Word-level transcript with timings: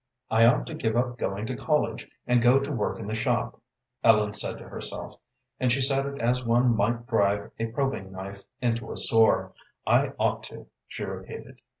"I 0.31 0.47
ought 0.47 0.65
to 0.65 0.73
give 0.73 0.95
up 0.95 1.19
going 1.19 1.45
to 1.45 1.55
college, 1.55 2.09
and 2.25 2.41
go 2.41 2.57
to 2.59 2.71
work 2.71 2.97
in 2.97 3.05
the 3.05 3.13
shop," 3.13 3.61
Ellen 4.03 4.33
said 4.33 4.57
to 4.57 4.67
herself, 4.67 5.19
and 5.59 5.71
she 5.71 5.79
said 5.79 6.07
it 6.07 6.17
as 6.19 6.43
one 6.43 6.75
might 6.75 7.05
drive 7.05 7.51
a 7.59 7.67
probing 7.67 8.11
knife 8.11 8.41
into 8.63 8.91
a 8.91 8.97
sore. 8.97 9.53
"I 9.85 10.13
ought 10.17 10.41
to," 10.45 10.65
she 10.87 11.03
repeated. 11.03 11.61